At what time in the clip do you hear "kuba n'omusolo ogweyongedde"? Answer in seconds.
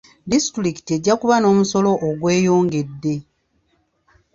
1.21-3.15